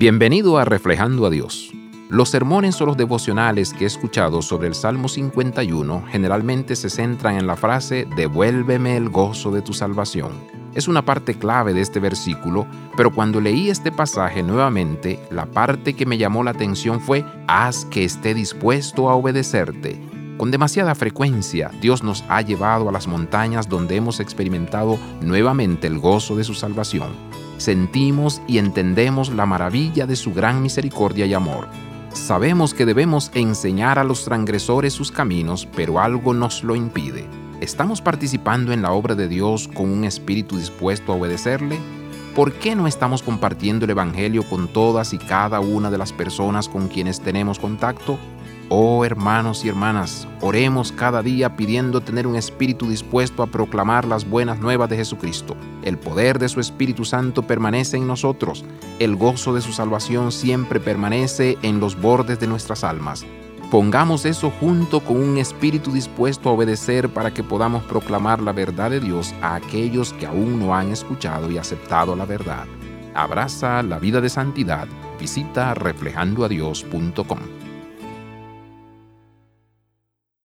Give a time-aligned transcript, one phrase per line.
[0.00, 1.74] Bienvenido a Reflejando a Dios.
[2.08, 7.36] Los sermones o los devocionales que he escuchado sobre el Salmo 51 generalmente se centran
[7.36, 10.32] en la frase Devuélveme el gozo de tu salvación.
[10.74, 12.66] Es una parte clave de este versículo,
[12.96, 17.84] pero cuando leí este pasaje nuevamente, la parte que me llamó la atención fue Haz
[17.84, 20.00] que esté dispuesto a obedecerte.
[20.38, 25.98] Con demasiada frecuencia, Dios nos ha llevado a las montañas donde hemos experimentado nuevamente el
[25.98, 27.10] gozo de su salvación
[27.60, 31.68] sentimos y entendemos la maravilla de su gran misericordia y amor.
[32.12, 37.26] Sabemos que debemos enseñar a los transgresores sus caminos, pero algo nos lo impide.
[37.60, 41.78] ¿Estamos participando en la obra de Dios con un espíritu dispuesto a obedecerle?
[42.34, 46.68] ¿Por qué no estamos compartiendo el Evangelio con todas y cada una de las personas
[46.68, 48.18] con quienes tenemos contacto?
[48.72, 54.30] Oh hermanos y hermanas, oremos cada día pidiendo tener un espíritu dispuesto a proclamar las
[54.30, 55.56] buenas nuevas de Jesucristo.
[55.82, 58.64] El poder de su Espíritu Santo permanece en nosotros.
[59.00, 63.26] El gozo de su salvación siempre permanece en los bordes de nuestras almas.
[63.72, 68.92] Pongamos eso junto con un espíritu dispuesto a obedecer para que podamos proclamar la verdad
[68.92, 72.66] de Dios a aquellos que aún no han escuchado y aceptado la verdad.
[73.16, 74.86] Abraza la vida de santidad.
[75.18, 77.69] Visita reflejandoadios.com.